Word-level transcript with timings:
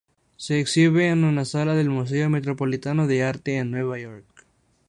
Se 0.35 0.59
exhibe 0.59 1.09
en 1.09 1.23
una 1.23 1.45
sala 1.45 1.75
del 1.75 1.91
Museo 1.91 2.27
Metropolitano 2.27 3.05
de 3.05 3.23
Arte 3.23 3.57
en 3.57 3.69
Nueva 3.69 3.99
York. 3.99 4.47